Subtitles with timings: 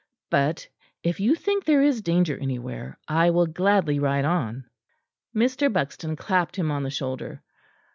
[0.31, 0.67] But,
[1.03, 4.65] if you think there is danger anywhere, I will gladly ride on."
[5.35, 5.71] Mr.
[5.71, 7.43] Buxton clapped him on the shoulder.